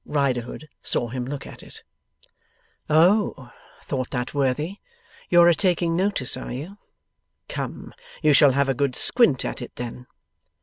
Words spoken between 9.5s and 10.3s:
it then.